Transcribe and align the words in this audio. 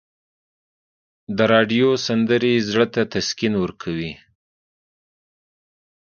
د 1.37 1.39
راډیو 1.53 1.89
سندرې 2.05 2.53
زړه 2.69 2.85
ته 2.93 3.01
تسکین 3.13 3.53
ورکوي. 3.63 4.13